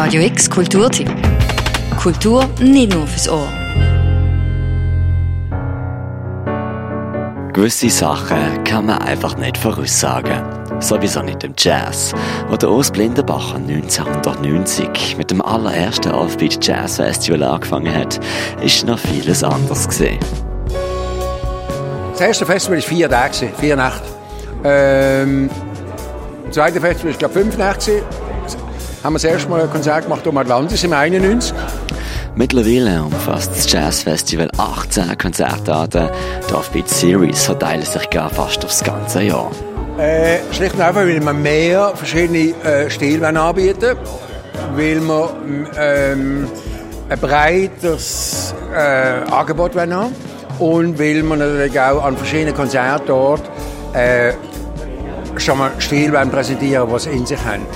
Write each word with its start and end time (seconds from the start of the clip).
Radio 0.00 0.22
X 0.22 0.48
Kulturtipp. 0.48 1.10
Kultur 2.00 2.48
nicht 2.60 2.94
nur 2.94 3.04
fürs 3.04 3.28
Ohr. 3.28 3.48
Gewisse 7.52 7.90
Sachen 7.90 8.62
kann 8.62 8.86
man 8.86 8.98
einfach 8.98 9.36
nicht 9.36 9.58
voraussagen. 9.58 10.40
Sowieso 10.78 11.22
nicht 11.22 11.42
im 11.42 11.52
Jazz, 11.58 12.14
wo 12.48 12.56
der 12.56 12.70
Urs 12.70 12.92
Blindenbach 12.92 13.56
1990 13.56 15.16
mit 15.18 15.32
dem 15.32 15.42
allerersten 15.42 16.12
Offbeat 16.12 16.64
Jazz 16.64 16.98
Festival 16.98 17.42
angefangen 17.42 17.92
hat, 17.92 18.20
ist 18.62 18.86
noch 18.86 19.00
vieles 19.00 19.42
anders 19.42 19.88
gesehen. 19.88 20.20
Das 22.12 22.20
erste 22.20 22.46
Festival 22.46 22.78
war 22.78 22.84
vier 22.84 23.10
Tage, 23.10 23.48
vier 23.58 23.74
Nächte. 23.74 24.02
Ähm, 24.62 25.50
das 26.46 26.54
zweite 26.54 26.80
Festival 26.80 27.10
war, 27.10 27.18
glaube 27.18 27.34
ich, 27.34 27.42
fünf 27.42 27.58
Nächte. 27.58 28.27
Haben 29.02 29.12
wir 29.14 29.18
das 29.18 29.24
erste 29.24 29.48
Mal 29.48 29.62
ein 29.62 29.70
Konzert 29.70 30.04
gemacht 30.04 30.26
um 30.26 30.36
Atlantis 30.36 30.84
im 30.84 30.92
91. 30.92 31.54
Mittlerweile 32.34 33.02
umfasst 33.02 33.50
das 33.56 33.70
Jazzfestival 33.70 34.50
18 34.56 35.18
Konzertarten. 35.18 36.08
Die 36.48 36.54
Offbeat 36.54 36.88
Series 36.88 37.44
verteilen 37.44 37.82
sich 37.82 38.10
gar 38.10 38.30
fast 38.30 38.64
aufs 38.64 38.82
ganze 38.82 39.22
Jahr. 39.22 39.50
Äh, 39.98 40.38
schlicht 40.52 40.74
und 40.74 40.80
einfach, 40.80 41.00
weil 41.00 41.20
wir 41.20 41.32
mehr 41.32 41.92
verschiedene 41.96 42.54
äh, 42.64 42.90
Stile 42.90 43.26
anbieten 43.26 43.96
weil 44.74 45.00
wir 45.00 45.30
ähm, 45.76 46.48
ein 47.08 47.18
breiteres 47.18 48.54
äh, 48.74 49.30
Angebot 49.30 49.74
haben 49.76 50.14
und 50.58 50.98
weil 50.98 51.22
wir 51.22 51.36
natürlich 51.36 51.80
auch 51.80 52.04
an 52.04 52.16
verschiedenen 52.16 52.54
Konzerten 52.54 53.06
dort 53.06 53.42
äh, 53.94 54.32
schon 55.36 55.58
mal 55.58 55.70
Stil 55.78 56.10
präsentieren, 56.10 56.90
was 56.90 57.06
in 57.06 57.24
sich 57.24 57.38
haben. 57.44 57.66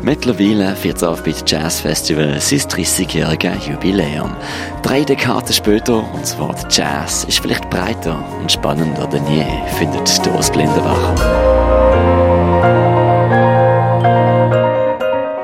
Mittlerweile 0.00 0.76
feiert 0.76 1.02
das 1.02 1.08
Offbeat 1.08 1.42
Jazz 1.44 1.80
Festival 1.80 2.40
sein 2.40 2.60
30-jähriges 2.60 3.68
Jubiläum. 3.68 4.36
Drei 4.82 5.02
Dekaden 5.02 5.52
später 5.52 5.96
und 5.96 6.22
das 6.22 6.38
Wort 6.38 6.66
Jazz 6.70 7.24
ist 7.24 7.40
vielleicht 7.40 7.68
breiter 7.68 8.24
und 8.40 8.50
spannender 8.50 9.08
denn 9.08 9.26
je, 9.26 9.44
findet 9.76 10.24
Doris 10.24 10.50
Blindenbach. 10.50 11.14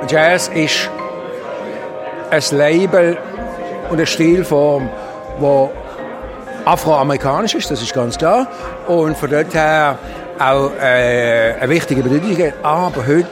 Jazz 0.09 0.49
ist 0.55 0.89
ein 2.31 2.57
Label 2.57 3.19
und 3.91 3.97
eine 3.97 4.07
Stilform, 4.07 4.89
die 5.41 5.69
afroamerikanisch 6.65 7.57
ist, 7.57 7.71
das 7.71 7.83
ist 7.83 7.93
ganz 7.93 8.17
klar. 8.17 8.47
Und 8.87 9.17
von 9.17 9.31
dort 9.31 9.53
her 9.53 9.99
auch 10.39 10.71
äh, 10.81 11.55
eine 11.61 11.69
wichtige 11.69 12.03
Bedeutung. 12.03 12.53
Aber 12.63 13.07
heute 13.07 13.29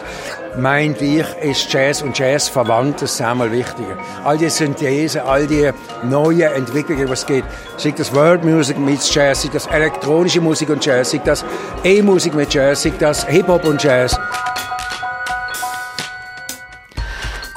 meinte 0.56 1.04
ich, 1.04 1.26
ist 1.42 1.72
Jazz 1.72 2.02
und 2.02 2.18
Jazz 2.18 2.48
verwandt, 2.48 3.02
das 3.02 3.14
ist 3.14 3.22
einmal 3.22 3.50
wichtiger. 3.50 3.96
All 4.24 4.38
die 4.38 4.48
Synthese, 4.48 5.24
all 5.24 5.46
die 5.46 5.70
neuen 6.02 6.52
Entwicklungen, 6.52 7.08
was 7.08 7.26
geht, 7.26 7.44
sei 7.76 7.92
das 7.92 8.14
World 8.14 8.44
Music 8.44 8.78
mit 8.78 9.02
Jazz, 9.14 9.42
sei 9.42 9.48
das 9.52 9.66
elektronische 9.66 10.40
Musik 10.40 10.70
und 10.70 10.84
Jazz, 10.84 11.10
sei 11.10 11.18
das 11.18 11.44
E-Musik 11.84 12.34
mit 12.34 12.52
Jazz, 12.52 12.82
sei 12.82 12.92
das 12.98 13.26
Hip-Hop 13.26 13.64
und 13.64 13.82
Jazz. 13.82 14.18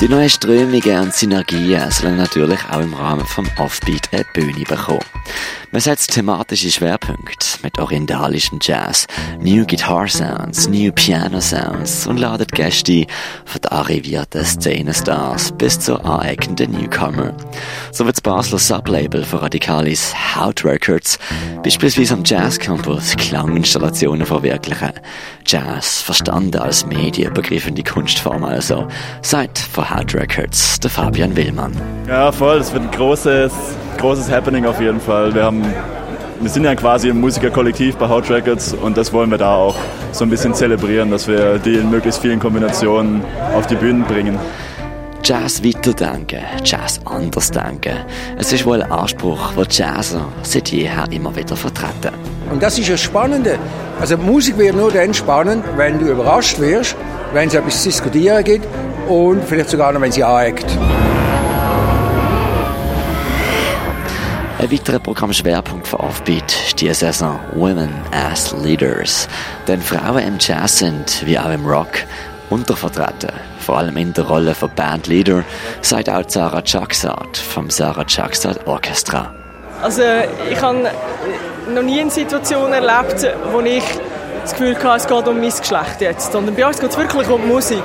Die 0.05 0.11
neuen 0.11 0.29
Strömungen 0.29 0.99
und 0.99 1.15
Synergien 1.15 1.89
sollen 1.89 2.17
natürlich 2.17 2.59
auch 2.69 2.79
im 2.79 2.93
Rahmen 2.93 3.25
vom 3.25 3.49
Offbeat 3.57 4.07
eine 4.13 4.23
Bühne 4.35 4.63
bekommen. 4.63 4.99
Man 5.71 5.81
setzt 5.81 6.11
thematische 6.11 6.69
Schwerpunkte 6.69 7.47
mit 7.63 7.79
orientalischem 7.79 8.59
Jazz, 8.61 9.07
New 9.41 9.65
Guitar 9.65 10.07
Sounds, 10.07 10.69
New 10.69 10.91
Piano 10.91 11.41
Sounds 11.41 12.05
und 12.05 12.19
ladet 12.19 12.51
Gäste 12.51 13.07
von 13.45 13.61
den 13.61 13.71
arrivierten 13.71 14.45
Szenenstars 14.45 15.51
bis 15.53 15.79
zu 15.79 15.99
aneckenden 15.99 16.71
Newcomer. 16.73 17.35
So 17.91 18.05
wird 18.05 18.15
das 18.15 18.21
Basler 18.21 18.59
Sublabel 18.59 19.23
von 19.23 19.39
Radikalis 19.39 20.13
Hout 20.35 20.63
Records 20.63 21.17
beispielsweise 21.63 22.13
am 22.13 22.23
Jazz 22.23 22.59
Campus 22.59 23.15
Klanginstallationen 23.17 24.27
verwirklichen. 24.27 24.93
Jazz, 25.47 26.01
verstanden 26.01 26.59
als 26.59 26.85
medienübergreifende 26.85 27.83
Kunstform 27.83 28.43
also, 28.43 28.87
seit 29.21 29.57
von 29.57 29.89
Hout 29.95 30.13
Records 30.13 30.77
der 30.81 30.89
Fabian 30.89 31.35
Willmann. 31.37 31.71
Ja, 32.07 32.29
voll, 32.31 32.57
das 32.57 32.73
wird 32.73 32.83
ein 32.83 32.91
großes 32.91 33.53
großes 33.97 34.29
Happening 34.29 34.65
auf 34.65 34.81
jeden 34.81 34.99
Fall. 34.99 35.33
Wir, 35.33 35.43
haben, 35.43 35.63
wir 36.41 36.49
sind 36.49 36.65
ja 36.65 36.75
quasi 36.75 37.09
ein 37.09 37.19
Musikerkollektiv 37.21 37.95
bei 37.95 38.09
Hot 38.09 38.29
Records 38.29 38.73
und 38.73 38.97
das 38.97 39.13
wollen 39.13 39.31
wir 39.31 39.37
da 39.37 39.55
auch 39.55 39.77
so 40.11 40.25
ein 40.25 40.29
bisschen 40.29 40.53
zelebrieren, 40.53 41.11
dass 41.11 41.27
wir 41.27 41.59
die 41.59 41.75
in 41.75 41.89
möglichst 41.89 42.21
vielen 42.21 42.41
Kombinationen 42.41 43.23
auf 43.55 43.67
die 43.67 43.75
Bühnen 43.75 44.03
bringen. 44.03 44.37
Jazz 45.23 45.63
weiterdenken, 45.63 46.41
Jazz 46.63 46.99
anders 47.05 47.49
denken. 47.49 47.95
Es 48.37 48.51
ist 48.51 48.65
wohl 48.65 48.83
ein 48.83 48.91
Anspruch, 48.91 49.53
den 49.53 49.65
Jazzer 49.69 50.27
seit 50.43 50.69
jeher 50.71 51.05
immer 51.09 51.33
wieder 51.35 51.55
vertreten. 51.55 52.13
Und 52.51 52.61
das 52.61 52.77
ist 52.77 52.89
das 52.89 53.01
Spannende. 53.01 53.57
Also 53.99 54.17
Musik 54.17 54.57
wird 54.57 54.75
nur 54.75 54.91
dann 54.91 55.13
spannend, 55.13 55.63
wenn 55.77 55.99
du 55.99 56.11
überrascht 56.11 56.59
wirst, 56.59 56.97
wenn 57.33 57.47
es 57.47 57.53
etwas 57.53 57.81
zu 57.81 57.89
diskutieren 57.89 58.43
gibt 58.43 58.67
und 59.07 59.43
vielleicht 59.43 59.69
sogar 59.69 59.91
noch, 59.91 60.01
wenn 60.01 60.11
sie 60.11 60.23
aneckt. 60.23 60.65
Ein 64.57 64.71
weiterer 64.71 64.99
Programmschwerpunkt 64.99 65.87
für 65.87 65.99
Offbeat 65.99 66.51
ist 66.67 66.81
die 66.81 66.91
Saison 66.93 67.39
Women 67.53 67.93
as 68.11 68.51
Leaders. 68.63 69.27
Denn 69.67 69.79
Frauen 69.81 70.23
im 70.23 70.37
Jazz 70.39 70.79
sind, 70.79 71.23
wie 71.25 71.37
auch 71.37 71.51
im 71.51 71.65
Rock, 71.65 71.99
untervertreten. 72.49 73.31
Vor 73.59 73.77
allem 73.77 73.97
in 73.97 74.13
der 74.13 74.23
Rolle 74.23 74.55
von 74.55 74.71
Bandleader, 74.75 75.43
sagt 75.81 76.09
auch 76.09 76.23
Sarah 76.27 76.61
Chaksat 76.61 77.37
vom 77.37 77.69
Sarah 77.69 78.05
Chaksat 78.05 78.65
Orchestra. 78.65 79.33
Also 79.81 80.01
ich 80.49 80.61
habe 80.61 80.89
noch 81.73 81.83
nie 81.83 82.01
eine 82.01 82.09
Situation 82.09 82.71
erlebt, 82.71 83.27
wo 83.51 83.59
ich 83.61 83.83
das 84.41 84.53
Gefühl 84.53 84.75
hatte, 84.77 84.97
es 84.97 85.07
geht 85.07 85.27
um 85.27 85.39
mein 85.39 85.49
Geschlecht 85.49 85.99
jetzt. 85.99 86.31
Sondern 86.31 86.55
bei 86.55 86.65
uns 86.65 86.79
geht 86.79 86.89
es 86.89 86.97
wirklich 86.97 87.27
um 87.27 87.47
Musik. 87.47 87.83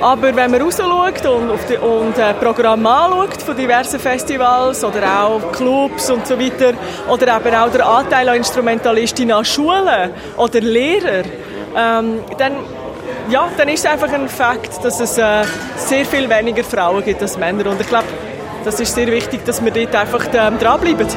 Aber 0.00 0.34
wenn 0.34 0.50
man 0.50 0.62
rausschaut 0.62 1.26
und, 1.26 1.50
auf 1.50 1.66
die, 1.66 1.76
und 1.76 2.16
äh, 2.18 2.32
Programme 2.34 2.88
anschaut 2.88 3.42
von 3.42 3.54
diversen 3.54 4.00
Festivals 4.00 4.82
oder 4.82 5.24
auch 5.24 5.52
Clubs 5.52 6.10
und 6.10 6.26
so 6.26 6.40
weiter, 6.40 6.72
oder 7.08 7.36
eben 7.36 7.54
auch 7.54 7.70
der 7.70 7.86
Anteil 7.86 8.28
an 8.30 8.36
Instrumentalistinnen 8.36 9.36
an 9.36 9.44
Schulen 9.44 10.10
oder 10.38 10.60
Lehrer, 10.60 11.24
ähm, 11.76 12.20
dann, 12.38 12.52
ja, 13.28 13.48
dann 13.56 13.68
ist 13.68 13.84
es 13.84 13.90
einfach 13.90 14.10
ein 14.10 14.28
Fakt, 14.28 14.82
dass 14.82 15.00
es 15.00 15.18
äh, 15.18 15.44
sehr 15.76 16.06
viel 16.06 16.30
weniger 16.30 16.64
Frauen 16.64 17.04
gibt 17.04 17.20
als 17.20 17.36
Männer. 17.36 17.66
Und 17.66 17.80
ich 17.80 17.88
glaube, 17.88 18.06
das 18.64 18.80
ist 18.80 18.94
sehr 18.94 19.06
wichtig, 19.06 19.44
dass 19.44 19.62
wir 19.62 19.70
dort 19.70 19.94
einfach 19.94 20.24
ähm, 20.32 20.58
dranbleiben. 20.58 21.08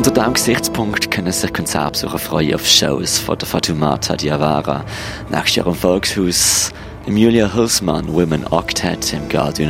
Unter 0.00 0.12
diesem 0.12 0.32
Gesichtspunkt 0.32 1.10
können 1.10 1.30
sich 1.30 1.52
Konzertbesucher 1.52 2.18
freuen 2.18 2.54
auf 2.54 2.66
Shows 2.66 3.18
von 3.18 3.36
der 3.36 3.46
Fatumata 3.46 4.16
Diawara, 4.16 4.82
nächstes 5.28 5.56
Jahr 5.56 5.66
im 5.66 5.74
Volkshaus, 5.74 6.70
im 7.04 7.18
Julia 7.18 7.52
Hülsmann 7.52 8.10
Women 8.10 8.46
Octet 8.50 9.12
im 9.12 9.28
Nord 9.28 9.60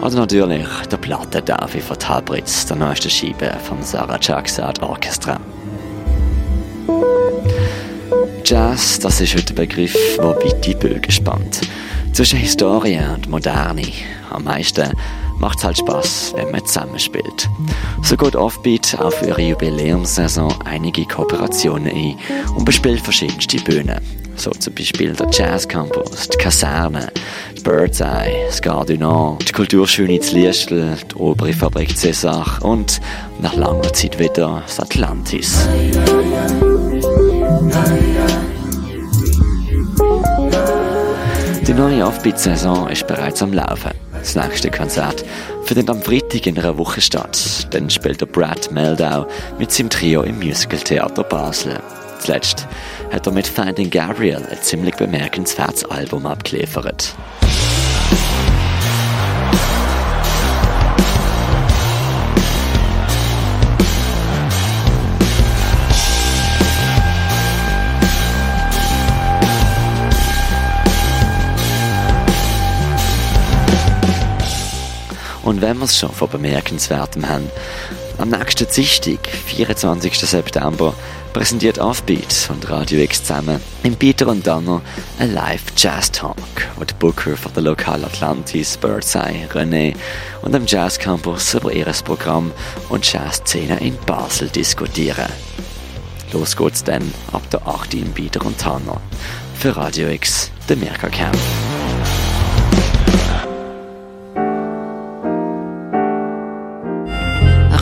oder 0.00 0.16
natürlich 0.16 0.66
der 0.90 0.96
Plattentafel 0.96 1.82
von 1.82 1.98
Tabritz, 1.98 2.64
der 2.64 2.78
neuesten 2.78 3.10
Scheibe 3.10 3.54
vom 3.62 3.82
Sarah 3.82 4.18
Jacksat 4.18 4.82
Orchestra. 4.82 5.38
Jazz, 8.46 8.98
das 9.00 9.20
ist 9.20 9.34
heute 9.34 9.52
ein 9.52 9.56
Begriff, 9.56 9.94
der 10.16 10.34
weite 10.36 10.76
Bögen 10.76 11.12
spannt. 11.12 11.60
Zwischen 12.14 12.38
Historie 12.38 13.00
und 13.14 13.28
Moderne. 13.28 13.82
Am 14.30 14.44
meisten 14.44 14.94
macht 15.38 15.58
es 15.58 15.64
halt 15.64 15.78
Spaß, 15.78 16.34
wenn 16.36 16.50
man 16.50 16.64
zusammenspielt. 16.64 17.48
So 18.02 18.16
geht 18.16 18.36
Offbeat 18.36 18.96
auch 18.98 19.12
für 19.12 19.26
ihre 19.26 19.42
Jubiläumssaison 19.42 20.52
einige 20.64 21.04
Kooperationen 21.04 21.88
ein 21.88 22.18
und 22.56 22.64
bespielt 22.64 23.00
verschiedenste 23.00 23.58
Bühnen. 23.58 24.00
So 24.36 24.50
zum 24.52 24.74
Beispiel 24.74 25.14
der 25.14 25.28
Jazz 25.32 25.66
Campus, 25.66 26.28
die 26.28 26.38
Kaserne, 26.38 27.10
die 27.56 27.62
Bird's 27.62 28.00
Eye, 28.00 28.46
das 28.46 28.60
Nord, 28.98 29.48
die 29.48 29.52
Kulturschule 29.52 30.14
in 30.14 30.22
Liestel, 30.22 30.96
die 31.10 31.14
obere 31.16 31.52
Fabrik 31.52 31.96
Cesach 31.96 32.60
und 32.60 33.00
nach 33.40 33.54
langer 33.54 33.92
Zeit 33.92 34.18
wieder 34.18 34.62
das 34.64 34.78
Atlantis. 34.78 35.66
Die 41.66 41.74
neue 41.74 42.06
Offbeat-Saison 42.06 42.88
ist 42.88 43.06
bereits 43.06 43.42
am 43.42 43.52
Laufen. 43.52 44.07
Das 44.28 44.36
nächste 44.36 44.70
Konzert 44.70 45.24
findet 45.64 45.88
am 45.88 46.02
Freitag 46.02 46.46
in 46.46 46.58
einer 46.58 46.76
Woche 46.76 47.00
statt. 47.00 47.66
Dann 47.70 47.88
spielt 47.88 48.20
der 48.20 48.26
Brad 48.26 48.70
Meldau 48.70 49.26
mit 49.58 49.72
seinem 49.72 49.88
Trio 49.88 50.20
im 50.20 50.38
Musical 50.38 50.78
Theater 50.78 51.24
Basel. 51.24 51.80
Zuletzt 52.18 52.66
hat 53.10 53.26
er 53.26 53.32
mit 53.32 53.46
Finding 53.46 53.88
Gabriel 53.88 54.46
ein 54.50 54.60
ziemlich 54.60 54.96
bemerkenswertes 54.96 55.86
Album 55.86 56.26
abgeliefert. 56.26 57.14
Und 75.48 75.62
wenn 75.62 75.78
wir 75.78 75.86
es 75.86 75.98
schon 75.98 76.12
von 76.12 76.28
Bemerkenswertem 76.28 77.26
haben, 77.26 77.50
am 78.18 78.28
nächsten 78.28 78.66
Dienstag, 78.70 79.26
24. 79.46 80.18
September, 80.18 80.92
präsentiert 81.32 81.78
Offbeat 81.78 82.50
und 82.50 82.68
Radio 82.68 83.00
X 83.00 83.24
zusammen 83.24 83.58
im 83.82 83.96
Peter 83.96 84.28
und 84.28 84.46
Danner 84.46 84.82
ein 85.18 85.32
Live 85.32 85.62
Jazz 85.74 86.12
Talk, 86.12 86.36
wo 86.76 86.84
die 86.84 86.92
Booker 86.98 87.34
von 87.34 87.50
der 87.54 87.62
Lokal 87.62 88.04
Atlantis, 88.04 88.76
Birdseye, 88.76 89.48
René 89.50 89.96
und 90.42 90.54
am 90.54 90.66
Jazz 90.66 90.98
Campus 90.98 91.54
über 91.54 91.72
ihr 91.72 91.86
Programm 92.04 92.52
und 92.90 93.10
Jazzszene 93.10 93.80
in 93.80 93.96
Basel 94.04 94.50
diskutieren. 94.50 95.32
Los 96.34 96.58
geht's 96.58 96.84
dann 96.84 97.10
ab 97.32 97.48
der 97.50 97.66
8. 97.66 97.94
im 97.94 98.12
Bieder 98.12 98.44
und 98.44 98.58
Tanner. 98.58 99.00
Für 99.58 99.74
Radio 99.74 100.08
X, 100.10 100.50
der 100.68 100.76
Mirka 100.76 101.08
Camp. 101.08 101.38